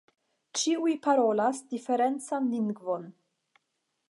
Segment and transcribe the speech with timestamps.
[0.61, 3.11] Ĉiuj parolas diferencan lingvon.